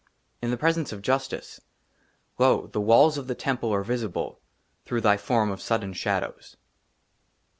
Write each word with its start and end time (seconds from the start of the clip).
IN 0.41 0.49
THE 0.49 0.57
PRESENCE 0.57 0.91
OF 0.91 1.03
JUSTICE, 1.03 1.61
LO, 2.39 2.65
THE 2.65 2.81
WALLS 2.81 3.19
OF 3.19 3.27
THE 3.27 3.35
TEMPLE 3.35 3.71
ARE 3.71 3.83
VISIBLE 3.83 4.39
THROUGH 4.85 5.01
THY 5.01 5.17
FORM 5.17 5.51
OF 5.51 5.61
SUDDEN 5.61 5.93
SHADOWS. 5.93 6.57